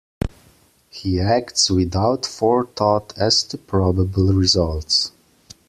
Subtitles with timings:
[0.89, 5.11] He acts without forethought as to probable results.